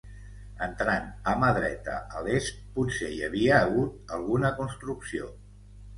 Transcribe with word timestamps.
Entrant 0.67 1.03
a 1.31 1.35
mà 1.43 1.49
dreta, 1.57 1.99
a 2.19 2.23
l'est, 2.29 2.65
potser 2.79 3.11
hi 3.19 3.23
havia 3.27 3.63
hagut 3.67 4.15
alguna 4.19 4.55
construcció. 4.63 5.29